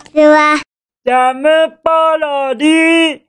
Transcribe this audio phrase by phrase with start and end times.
[0.00, 0.60] ちは。
[1.04, 3.20] ジャムパロディ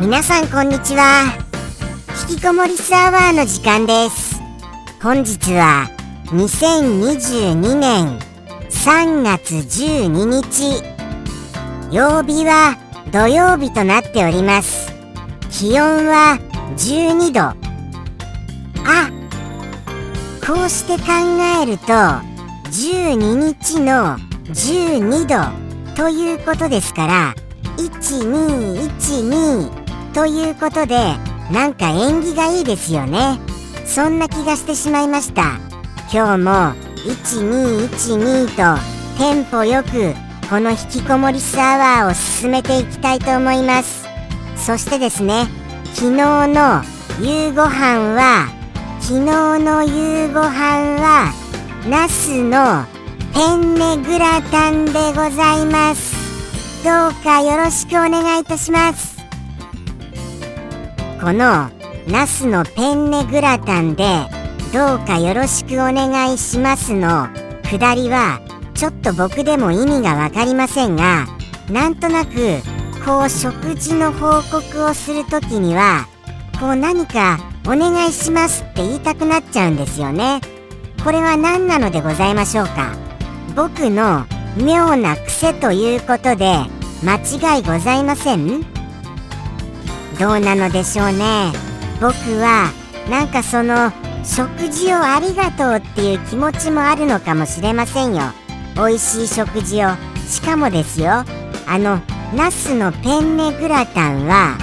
[0.00, 1.24] 皆さんこんにちは。
[2.28, 4.40] 引きこもりスアワーの時間です。
[5.02, 5.88] 本日は
[6.26, 8.18] 2022年
[8.68, 10.82] 3月12日。
[11.92, 12.76] 曜日は
[13.12, 14.92] 土曜日となっております。
[15.50, 16.38] 気温は
[16.76, 17.40] 12度。
[18.88, 19.19] あ
[20.50, 21.04] こうして考
[21.62, 21.86] えると
[22.72, 25.36] 12日の12度
[25.94, 27.36] ということですから
[27.76, 31.14] 1212ということで
[31.52, 33.38] なんか縁起がいいですよね。
[33.86, 35.60] そんな気がしてしまいました。
[36.12, 36.50] 今日も
[37.06, 38.56] 1212と
[39.18, 40.14] テンポよく
[40.48, 44.08] この引きこもりスアワーを進めていきたいと思います
[44.56, 45.46] そしてですね
[45.94, 46.16] 昨日
[46.48, 46.82] の
[47.20, 48.59] 夕ご飯は
[49.10, 51.32] 昨日の夕ご飯は
[51.88, 52.86] ナスの
[53.34, 56.14] ペンネグラタンでございます。
[56.84, 59.18] どうかよろしくお願いいたします。
[61.20, 61.68] この
[62.06, 64.04] ナスのペンネグラタンで
[64.72, 67.26] どうかよろしくお願いしますの
[67.68, 68.40] くだりは
[68.74, 71.26] ちょっと僕でも意味がわかりませんが
[71.68, 72.60] なんとなく
[73.04, 76.06] こう食事の報告をするときには
[76.60, 80.40] こう何かお願いしますって言いたくなっちゃうんですよね。
[81.04, 82.94] これは何なのでございましょうか？
[83.54, 86.56] 僕の妙な癖ということで
[87.04, 87.16] 間
[87.56, 88.62] 違いございません？
[90.18, 91.52] どうなのでしょうね？
[92.00, 92.70] 僕は
[93.08, 93.92] なんかその
[94.24, 98.22] 食事をありがとうっていう気持ちもあるのかもしれませんよ。
[98.76, 99.88] 美味しい食事を。
[100.26, 101.24] しかもですよ
[101.66, 102.00] あの
[102.36, 104.56] ナスのペンネグラタンは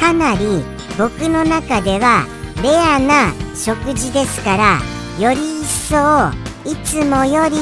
[0.00, 0.64] かなり
[0.98, 2.26] 僕の中では
[2.62, 4.78] レアな食事ですから
[5.18, 5.96] より一層
[6.64, 7.56] いつもより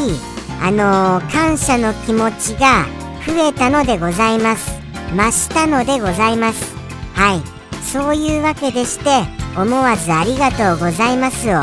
[0.62, 2.84] あのー、感謝の気持ちが
[3.26, 4.78] 増えたのでございます。
[5.16, 6.76] 増したのでございます。
[7.14, 7.40] はい。
[7.82, 9.22] そういうわけでして
[9.56, 11.60] 思わずありがとうございますを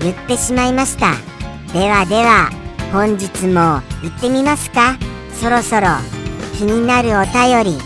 [0.00, 1.14] 言ってしまいました。
[1.72, 2.50] ではでは
[2.92, 4.98] 本日も行ってみますか。
[5.40, 5.88] そろそろ
[6.56, 7.78] 気になるお便り。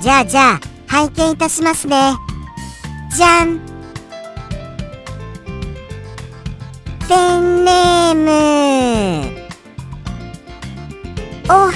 [0.00, 2.14] じゃあじゃあ拝見いたしますね。
[3.14, 3.65] じゃん。
[7.66, 8.26] ネーム。
[11.48, 11.72] おは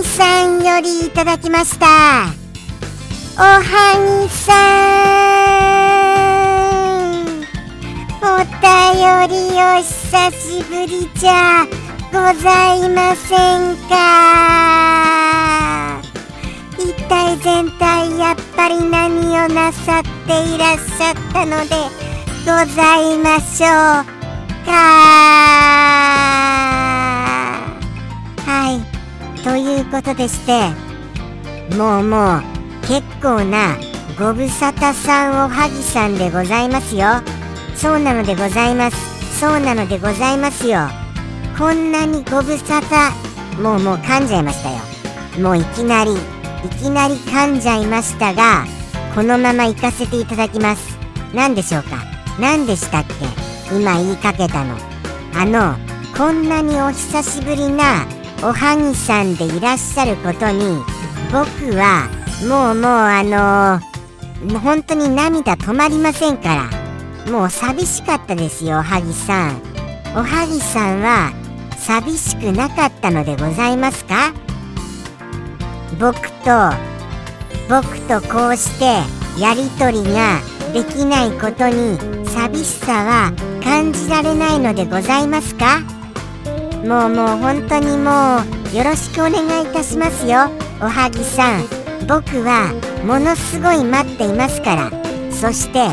[0.00, 1.86] ぎさんよりいただきました。
[3.36, 3.60] おは
[4.22, 4.52] ぎさ
[7.08, 8.22] ん。
[8.22, 8.26] お
[8.62, 8.70] 便
[9.28, 11.66] りお久しぶりじゃ
[12.12, 13.92] ございませんか？
[16.78, 21.74] 一体全体やっぱり何をなさっていらっしゃったので
[22.44, 24.11] ございましょう。
[24.64, 24.72] か
[28.46, 29.42] はい。
[29.42, 30.70] ということでして
[31.76, 32.42] もうもう
[32.82, 33.76] 結構な
[34.18, 37.22] ご無沙汰さんおはぎさんでございますよ。
[37.74, 39.40] そうなのでございます。
[39.40, 40.88] そうなのでございますよ。
[41.58, 43.10] こんなにご無沙汰
[43.60, 44.78] もうもう噛んじゃいましたよ。
[45.40, 46.16] もういきなりい
[46.80, 48.64] きなり噛んじゃいましたが
[49.14, 50.98] このまま行かせていただきます。
[51.34, 51.96] 何でしょうか？
[52.38, 53.51] 何でしたっけ？
[53.76, 54.76] 今言いかけたの。
[55.34, 55.76] あの
[56.16, 58.06] こんなにお久しぶりな
[58.42, 60.82] おはぎさんでいらっしゃることに
[61.32, 62.08] 僕は
[62.46, 69.62] もうもうあのー、本当に涙止まりませんからもう寂しかったですよおはぎさん。
[70.14, 71.32] おはぎさんは
[71.78, 74.34] 寂しくなかったのでございますか？
[75.98, 76.70] 僕と
[77.68, 78.84] 僕とこうして
[79.40, 80.40] やりとりが
[80.72, 85.80] できないことに寂しさは感じられないのでございますか？
[86.86, 88.38] もうもう本当にも
[88.72, 90.50] うよろしくお願いいたしますよ。
[90.80, 91.62] おはぎさん
[92.08, 92.72] 僕は
[93.06, 94.90] ものすごい待っていますから。
[95.30, 95.88] そして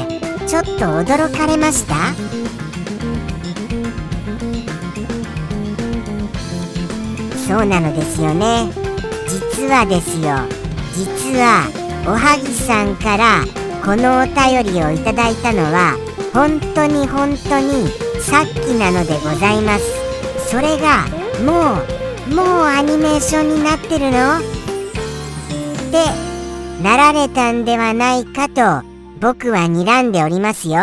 [0.47, 1.95] ちょっと驚かれました？
[7.47, 8.71] そうなのですよね。
[9.27, 10.37] 実はですよ。
[10.93, 11.67] 実は
[12.07, 13.43] おはぎさんから
[13.83, 15.97] このお便りをいただいたのは
[16.33, 17.89] 本当に本当に
[18.21, 21.05] さっきなのでございますそれが
[21.43, 24.37] もうもうアニメーションになってるの？
[24.37, 24.41] っ
[25.91, 26.05] て
[26.83, 28.87] なられたんではないかと
[29.19, 30.75] 僕は睨んでおりますよ。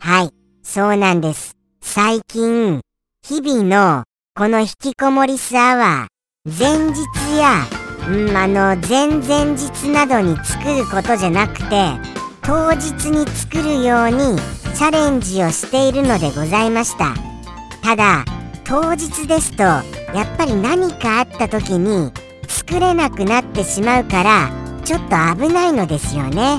[0.00, 0.30] はい、
[0.62, 1.56] そうなんです。
[1.82, 2.80] 最近、
[3.22, 7.02] 日々のこの引きこもりスアワー、前日
[7.38, 7.66] や、
[8.08, 12.18] うん、あの、前々日などに作ることじゃなくて、
[12.48, 14.38] 当日に作るように
[14.74, 17.14] チャレンジをしているのでございました。
[17.82, 18.24] ただ
[18.64, 19.82] 当日ですとや
[20.24, 22.10] っぱり何かあった時に
[22.46, 24.50] 作れなくなってしまうから
[24.84, 26.58] ちょっと危ないのですよね。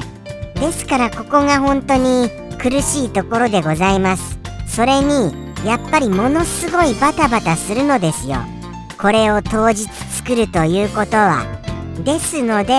[0.54, 2.30] ですからここが本当に
[2.60, 4.38] 苦しいところでございます。
[4.68, 5.34] それに
[5.66, 8.38] やっぱりものすごいバタバタするのですよ。
[9.02, 9.88] これを当日
[10.30, 11.44] 作るということは
[12.06, 12.74] ですので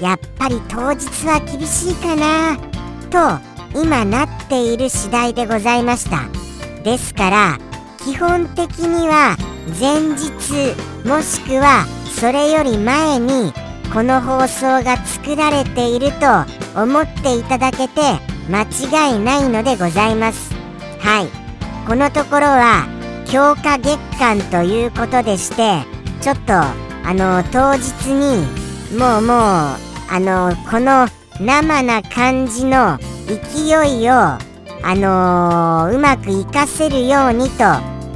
[0.00, 2.56] やっぱり当日は厳しいかな
[3.72, 6.26] と今なっている次第でございました。
[6.82, 7.58] ですから
[8.04, 9.36] 基本的には
[9.78, 10.74] 前日
[11.06, 13.52] もしくはそれより前に
[13.94, 16.26] この放送が作られていると
[16.82, 18.00] 思っていただけて
[18.50, 20.52] 間違いないのでございます。
[20.98, 21.28] はい。
[21.86, 22.88] このところは
[23.26, 28.46] 強化月間ということでしてちょっとあの当日に
[28.98, 31.06] もうもうあのこの
[31.40, 34.38] 生な感じの勢いを
[34.82, 37.64] あの、うまく活かせるようにと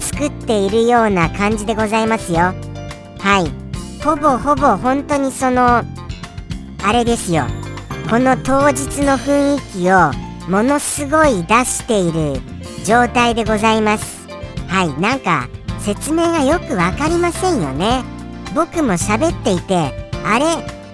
[0.00, 2.54] 作っているような感じでございますよ。
[3.18, 4.02] はい。
[4.02, 5.82] ほぼほぼ本当にその
[6.82, 7.44] あれですよ。
[8.10, 10.12] この当日の雰囲気を
[10.50, 12.40] ものすごい出している
[12.84, 14.28] 状態でございます。
[14.68, 15.00] はい。
[15.00, 15.48] なんか
[15.84, 18.02] 説明がよく分かりませんよね。
[18.54, 19.92] 僕も喋っていて
[20.24, 20.46] あれ？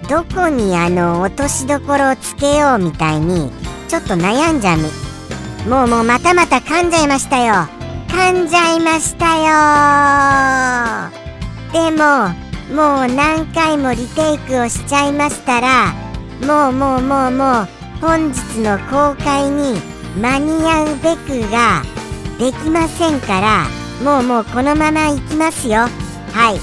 [0.09, 3.49] どこにあの落としどころをつけようみたいに
[3.87, 4.79] ちょっと悩んじゃう。
[5.69, 7.53] もうもうまたまた噛んじゃいましたよ。
[8.09, 11.11] 噛んじゃいましたよ。
[11.71, 12.29] でも
[12.75, 15.93] もう何回もリテイクをしちゃいましたら
[16.45, 17.67] もうもうもうもう
[18.01, 19.79] 本日の公開に
[20.21, 21.81] 間に合うべくが
[22.37, 23.65] できませんから
[24.03, 25.81] もうもうこのままいきますよ。
[26.33, 26.59] はい。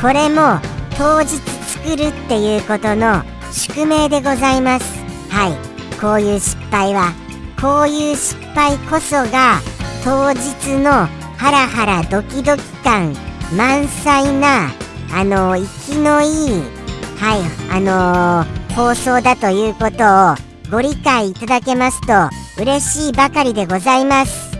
[0.00, 0.60] これも
[0.98, 3.22] 当日作るっていうことの
[3.52, 4.98] 宿命でございます。
[5.30, 5.98] はい。
[5.98, 7.12] こういう失敗は
[7.60, 9.60] こういう失敗こそが
[10.04, 11.06] 当日の
[11.38, 13.14] ハラハラドキドキ感
[13.56, 14.70] 満載な
[15.14, 16.62] あの生きのいい
[17.18, 17.40] はい。
[17.70, 20.34] あのー、放送だということを
[20.70, 22.12] ご理解いただけますと
[22.60, 24.53] 嬉しいばかりでございます。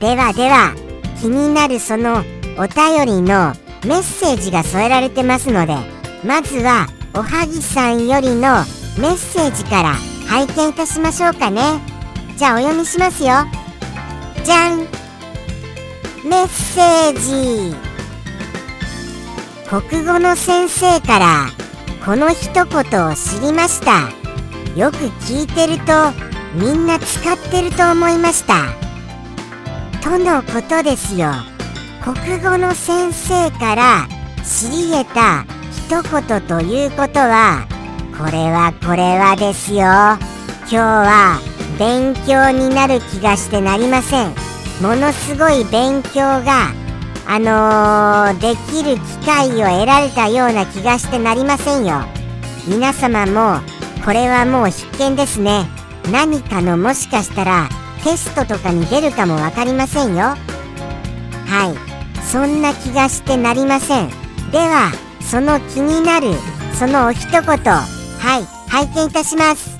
[0.00, 0.74] ではでは
[1.20, 2.24] 気になるその
[2.58, 3.52] お便りの
[3.86, 5.76] メッセージが添えられてますので
[6.24, 8.64] まずはおはぎさんよりの
[8.98, 9.94] メッセージから
[10.26, 11.60] 拝見いたしましょうかね。
[12.36, 13.30] じゃあお読みしますよ。
[14.44, 14.78] じゃん。
[16.24, 17.74] メッセージ。
[19.68, 21.46] 国語の先生から
[22.06, 24.08] この一言を知りました。
[24.78, 25.92] よく聞いてると
[26.54, 28.79] みんな使ってると思いました。
[30.02, 31.30] とのことですよ。
[32.02, 34.08] 国語の先生から
[34.42, 37.66] 知り得た一言ということは
[38.16, 39.80] これはこれはですよ。
[39.80, 41.38] 今日は
[41.78, 44.28] 勉強になる気がしてなりません。
[44.80, 46.72] ものすごい勉強が
[47.26, 52.00] あのー、できる機会を得られたような気がしてなりませんよ。
[52.66, 53.60] 皆様も
[54.04, 55.66] これはもう必見ですね。
[56.10, 57.68] 何かのもしかしたら
[58.02, 60.36] テストとかに出るかも分かりませんよ。
[61.46, 61.76] はい。
[62.24, 64.08] そんな気がしてなりません。
[64.50, 66.32] ではその気になる
[66.74, 67.86] そのお一言は
[68.38, 68.44] い。
[68.70, 69.78] 拝見いたします。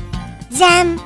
[0.51, 0.99] じゃん。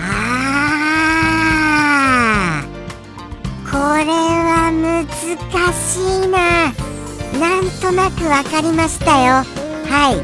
[0.00, 2.66] あー。
[3.70, 5.06] これは難
[5.74, 6.72] しいな。
[7.40, 9.61] なんとなくわかりましたよ。
[9.92, 10.14] はい。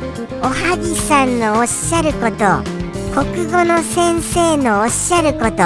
[0.40, 2.64] おはぎさんのおっしゃること。
[3.12, 5.56] 国語の先生のおっしゃること。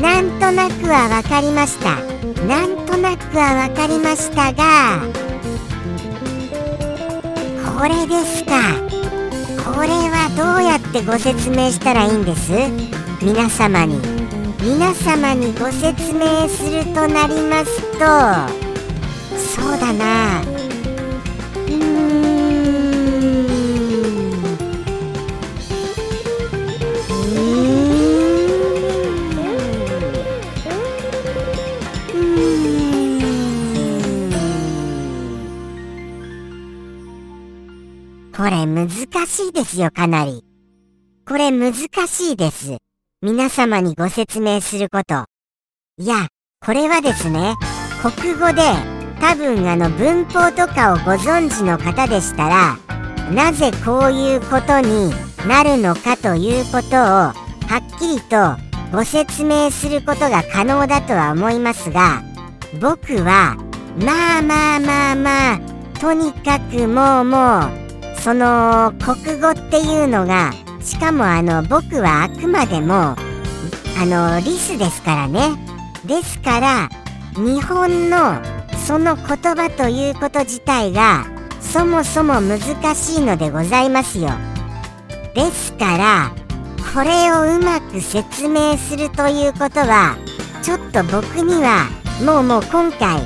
[0.00, 1.96] なんとなくはわかりました。
[2.46, 5.02] なんとなくはわかりましたが。
[7.78, 8.80] これですか。
[9.74, 12.50] これはどうやってご説明したらいいんです？
[13.22, 14.00] 皆様に。
[14.62, 18.06] 皆様にご説明するとなりますと。
[19.36, 20.57] そうだな。
[39.38, 40.42] しいですよ、かなり。
[41.26, 41.72] これ難
[42.08, 42.78] しいです。
[43.22, 45.26] 皆様にご説明すること。
[45.96, 46.26] いや、
[46.64, 47.54] これはですね、
[48.02, 48.62] 国語で
[49.20, 52.78] 多分あの文法とかをご存知の方でしたら、
[53.32, 55.12] なぜこういうことに
[55.46, 57.32] なるのかということをは
[57.76, 58.56] っきりと
[58.90, 62.22] ご説明することが可能だとは思いますが
[62.80, 63.56] 僕は
[64.02, 65.60] まあまあまあまあ
[66.00, 67.87] とにかくもうもう
[68.22, 73.16] その国語っていうのがしかもあの僕はあくまでもあ
[74.06, 75.50] のリスですからね。
[76.04, 76.88] ですから
[77.34, 78.40] 日本の
[78.86, 81.26] その言葉ということ自体が
[81.60, 82.58] そもそも難
[82.94, 84.30] しいのでございますよ。
[85.34, 86.32] ですから
[86.94, 90.16] これをうまく説明するということは
[90.62, 91.86] ちょっと僕には
[92.24, 93.20] もうもう今回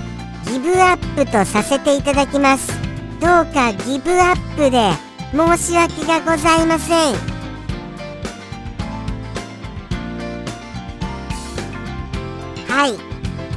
[0.47, 2.82] ギブアップとさせていただきます。
[3.23, 4.91] どうかギブアップで
[5.31, 7.15] 申し訳がございません。
[12.67, 13.13] はい。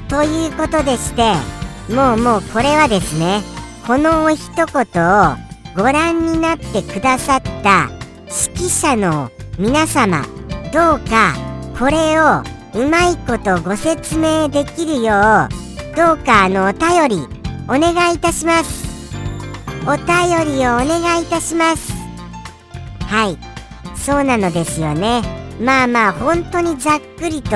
[0.07, 1.33] ということでして
[1.91, 3.41] もうもうこれはですね
[3.87, 5.35] このお一言を
[5.75, 7.89] ご覧になってくださった
[8.25, 10.21] 指揮者の皆様
[10.71, 11.33] どうか
[11.79, 12.43] これを
[12.75, 17.27] うまいことご説明できるようどうかあのお便り
[17.67, 18.84] お願いいたします。
[19.87, 21.93] お便りをお願いいたします。
[23.07, 23.37] はい。
[23.95, 25.21] そうなのですよね。
[25.61, 27.51] まあまあ本当にざっくりと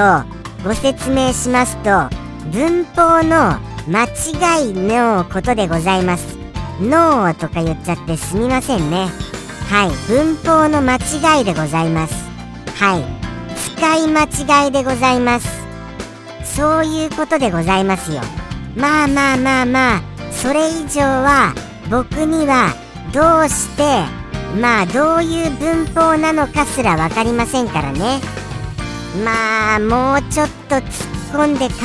[0.63, 2.07] ご説明しますと
[2.51, 6.37] 文法の間違いのことでございます。
[6.79, 9.07] ノーとか言っちゃってすみませんね。
[9.69, 9.89] はい。
[10.07, 12.13] 文法の間違いでございます。
[12.75, 13.03] はい。
[13.75, 15.47] 使い間違いでございます。
[16.43, 18.21] そういうことでございますよ。
[18.75, 21.53] まあまあまあまあそれ以上は
[21.89, 22.73] 僕には
[23.13, 23.83] どうして
[24.61, 28.19] まあどういう文法なのかすら分かりませんからね。
[29.23, 30.83] まあもうちょっと突っ
[31.33, 31.75] 込んで考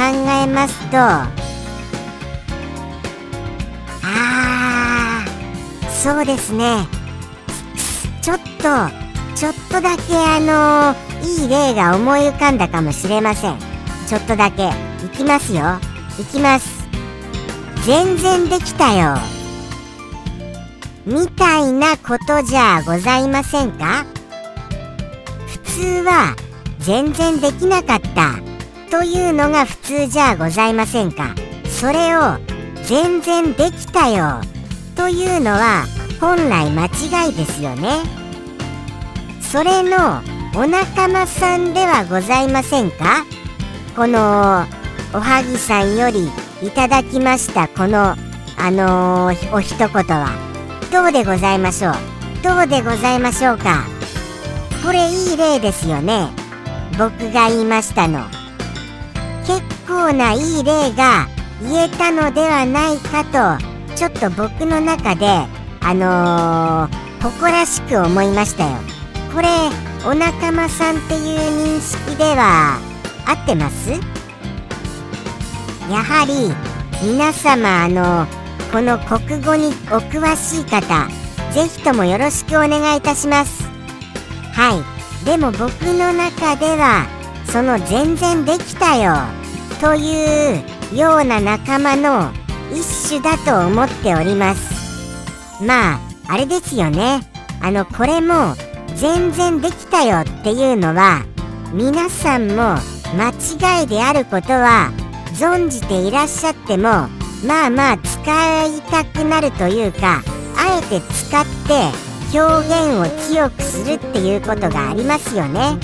[0.43, 0.97] えますと。
[4.07, 6.87] あーそうですね。
[8.21, 8.45] ちょっと
[9.35, 13.59] ちょっとだけあのー、いい例が思い浮かんだかもしれません。
[14.07, 14.69] ちょっとだけ。
[15.05, 15.79] いきますよ。
[16.19, 16.85] いきます。
[17.85, 19.17] 全然できたよ。
[21.07, 24.07] みたいなことじゃございませんか？
[25.47, 26.35] 普通は
[26.79, 28.37] 全然できなかった。
[28.91, 31.35] というのが普通じゃございませんか？
[31.69, 32.39] それを
[32.85, 34.41] 全然できたよ。
[34.97, 35.85] というのは
[36.21, 38.03] 本来間違いですよね。
[39.43, 40.23] それの
[40.57, 43.25] お仲間さんではございませんか？
[43.95, 44.65] この
[45.13, 46.31] おはぎさんより
[46.63, 48.17] いただきましたこの
[48.57, 50.54] あのー、お一言は。
[50.95, 51.95] どうでございましょう？
[52.45, 53.85] どうでございましょうか？
[54.87, 56.29] これいい例ですよね。
[56.97, 58.21] 僕が言いましたの。
[59.45, 61.27] 結構ないい例が
[61.61, 65.27] 言えたのではないかとちょっと僕の中で
[65.81, 68.77] あのー、誇らしく思いましたよ。
[69.35, 69.49] これ
[70.09, 72.79] お仲間さんっていう認識では
[73.27, 73.91] 合ってます？
[75.91, 76.55] やはり
[77.05, 78.29] 皆様あの
[78.75, 81.09] この国語にお詳しい方
[81.53, 83.63] ぜひともよろしくお願いいたします。
[84.53, 84.75] は
[85.23, 85.25] い。
[85.25, 87.07] でも僕の中では
[87.47, 89.15] その全然できたよ
[89.81, 90.57] とい
[90.93, 92.33] うような仲間の
[92.73, 95.63] 一種だと思っております。
[95.63, 97.21] まああれですよね。
[97.61, 98.57] あのこれも
[98.97, 101.25] 全然できたよっていうのは
[101.73, 102.75] 皆さんも
[103.17, 103.31] 間
[103.81, 104.91] 違いであることは
[105.35, 107.07] 存じていらっしゃっても
[107.47, 110.23] まあまあ使いたくなるというか
[110.57, 112.05] あえて使って
[112.37, 115.79] 表現を強くするっていうことがありますよね。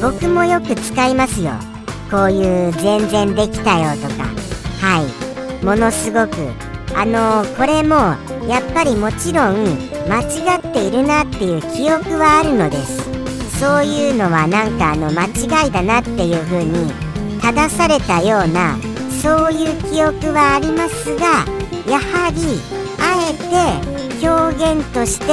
[0.00, 1.52] 僕もよく使いますよ。
[2.10, 4.24] こういう全然できたよとか。
[4.80, 5.06] は
[5.60, 5.64] い。
[5.64, 6.36] ものすごく。
[6.96, 7.96] あのー、これも
[8.48, 9.64] やっぱりもちろん
[10.08, 13.02] 間違っているなっていう記憶はあるのです。
[13.60, 16.92] そういうのはなんかあの間違いだなっていう風に
[17.40, 18.76] 正されたような
[19.22, 21.44] そういう記憶はありますが
[21.88, 22.60] やはり
[22.98, 25.26] あえて表現として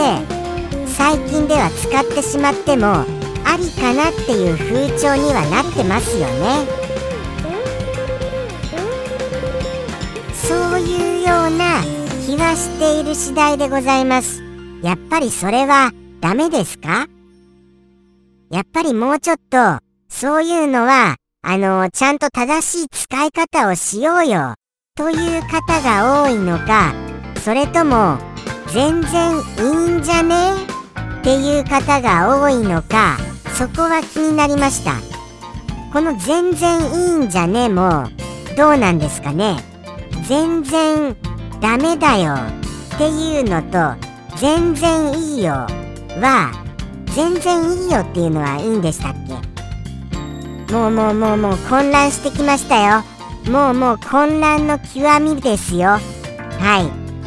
[0.85, 6.67] 最近では使ってしまってもありかなっていう風潮にはなってますよね。
[10.33, 11.81] そういうような
[12.27, 14.43] 気はしている次第でございます。
[14.83, 15.91] やっぱりそれは
[16.21, 17.07] ダメですか？
[18.51, 19.79] やっぱりもうちょっと
[20.09, 24.55] そういうのはあのちゃんと正しい使い方をしようよ。
[24.95, 26.93] という方が多いのか
[27.41, 28.17] それとも
[28.67, 30.51] 全然いいんじゃね？
[31.21, 33.17] っていう方が多いのか
[33.53, 34.95] そこは気になりました。
[35.93, 38.09] この全然いいんじゃねも
[38.57, 39.55] どうなんですかね？
[40.27, 41.15] 全然
[41.61, 42.33] ダメだよ。
[42.95, 43.95] っていうのと
[44.37, 46.51] 全然いいよは
[47.15, 49.58] 全然いいよっていうのはいいんでしたっけ？
[50.71, 53.03] もうもうもうもう混乱してきましたよ。
[53.51, 55.89] もうもう混乱の極みですよ。
[55.89, 56.01] は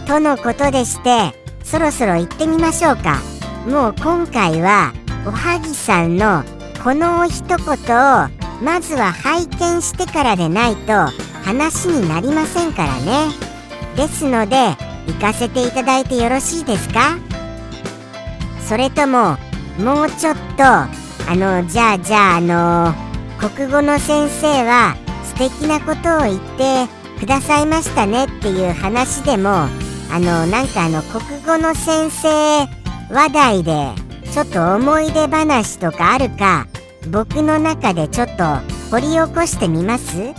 [0.05, 0.07] い。
[0.07, 1.33] とのことでして
[1.65, 3.19] そろそろ行ってみましょうか。
[3.67, 4.93] もう今回は
[5.27, 6.45] おはぎさんの
[6.85, 8.29] この一言を
[8.63, 10.93] まずは拝見してからでないと
[11.45, 13.29] 話になりませんからね。
[13.97, 17.19] ですので行かせていただいてよろしいですか？
[18.69, 19.37] それとも
[19.79, 20.89] もうちょっとあ
[21.29, 22.95] のじゃあじゃああの
[23.43, 24.95] 国語の先生は
[25.25, 26.87] 素敵なことを言って
[27.19, 29.69] くださいましたねっていう話でもあ
[30.13, 32.29] のなんかあの国語の先生
[33.13, 33.89] 話題で
[34.33, 36.69] ちょっと思い出話とかあるか
[37.11, 38.45] 僕の中でちょっと
[38.93, 40.33] 掘り起こしてみます？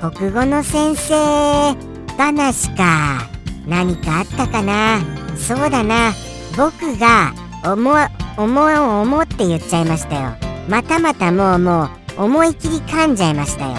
[0.00, 1.76] 国語の先生
[2.16, 3.28] 話か
[3.68, 4.98] 何かあったかな？
[5.36, 6.12] そうだな。
[6.56, 7.32] 僕が
[7.64, 7.96] 思う
[8.36, 10.47] 思う思うって言っちゃいましたよ。
[10.68, 13.74] またまたもうもう思い切り噛んじゃいましたよ。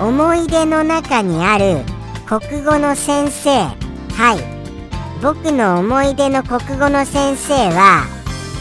[0.00, 1.78] 思い出の中にある
[2.24, 3.50] 国語の先生。
[4.14, 4.60] はい。
[5.20, 8.06] 僕の思い出の国語の先生は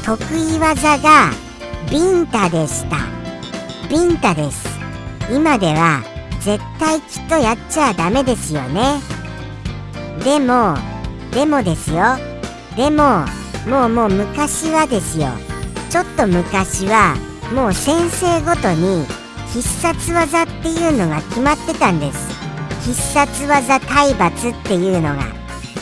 [0.04, 1.30] 得意技が
[1.92, 2.98] ビンタでした。
[3.88, 4.68] ビンタです。
[5.32, 6.02] 今では
[6.42, 9.00] 絶対きっとやっちゃダメですよね。
[10.24, 10.76] でも
[11.32, 12.18] でもですよ。
[12.76, 13.26] でも
[13.68, 15.28] もうもう昔はですよ。
[15.92, 17.16] ちょっと昔は
[17.54, 19.06] もう先生ごとに
[19.54, 22.30] 必殺技っていうのが決まってたんです。
[22.86, 25.24] 必殺技体罰っていうのが。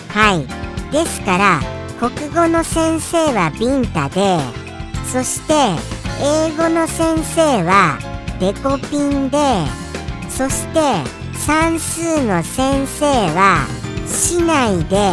[0.09, 0.91] はい。
[0.91, 1.59] ですから
[1.99, 4.37] 国語の先生はビンタで
[5.11, 5.53] そして
[6.21, 7.97] 英語の先生は
[8.39, 9.37] デコピンで
[10.29, 10.79] そして
[11.33, 13.65] 算数の先生は
[14.05, 15.11] 市内で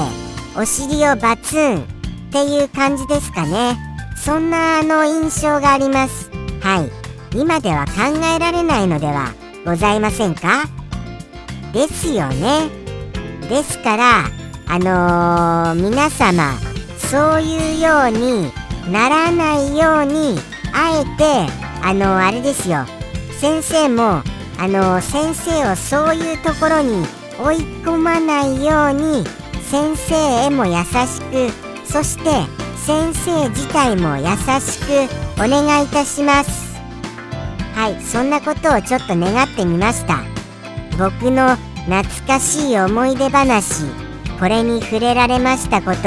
[0.56, 1.84] お尻をバツンっ
[2.30, 3.76] ていう感じですかね。
[4.16, 6.23] そんなあの印象があります。
[6.64, 6.90] はい。
[7.38, 7.92] 今では考
[8.34, 9.34] えられないのでは
[9.66, 10.64] ございませんか？
[11.74, 12.70] ですよね。
[13.50, 14.24] ですから
[14.66, 16.54] あのー、皆様
[16.96, 18.50] そういうように
[18.90, 20.38] ならないように
[20.72, 22.86] あえてあのー、あれですよ。
[23.38, 24.22] 先生も
[24.58, 27.04] あのー、先生をそういうところに
[27.38, 29.26] 追い込まないように
[29.64, 30.14] 先生
[30.46, 31.50] へも優しく
[31.84, 32.24] そして
[32.86, 34.24] 先生自体も優
[34.60, 36.74] しくお願いいたします。
[37.74, 40.22] はいそんなことをちょっと願ってみました。
[40.98, 43.84] 僕の懐かしい思い出話
[44.38, 45.98] これに触れられましたこと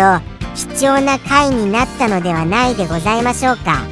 [0.56, 3.84] 貴重な回になったのではないでございましょうか。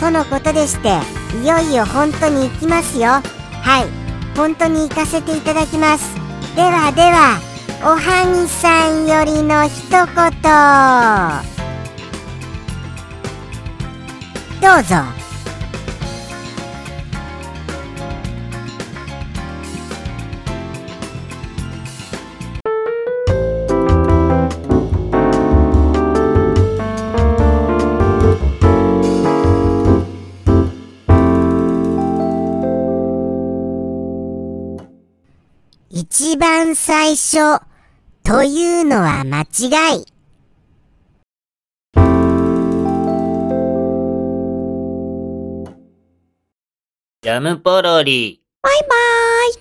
[0.00, 0.98] とのことでして
[1.42, 3.08] いよいよ本当に行きますよ。
[3.08, 3.22] は
[3.84, 6.14] い本当に行かせていただきます。
[6.56, 7.40] ではでは
[7.82, 11.57] おはぎさんよりの一言。
[14.60, 14.96] どうぞ
[35.90, 37.60] 一番最初
[38.24, 40.17] というのは間違い。
[47.28, 48.40] ジャムポロリ。
[48.62, 48.88] バイバー
[49.50, 49.54] イ。